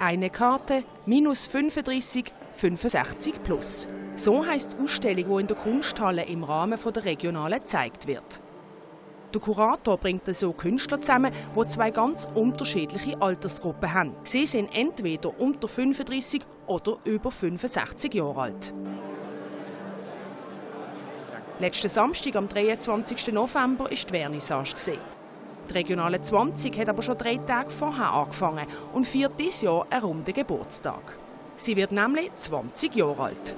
[0.00, 3.88] Eine Karte minus 35 65 plus.
[4.14, 8.40] So heißt die Ausstellung, die in der Kunsthalle im Rahmen der regionalen gezeigt wird.
[9.34, 14.16] Der Kurator bringt so Künstler zusammen, die zwei ganz unterschiedliche Altersgruppen haben.
[14.22, 18.74] Sie sind entweder unter 35 oder über 65 Jahre alt.
[21.58, 23.32] Letzten Samstag, am 23.
[23.32, 24.98] November, war die Vernissage.
[25.68, 30.02] Die Regionale 20 hat aber schon drei Tage vorher angefangen und feiert dieses Jahr einen
[30.02, 31.00] runden Geburtstag.
[31.56, 33.54] Sie wird nämlich 20 Jahre alt.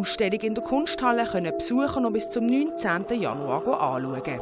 [0.00, 3.20] Ausstellung in der Kunsthalle können besuchen und bis zum 19.
[3.20, 4.40] Januar anschauen.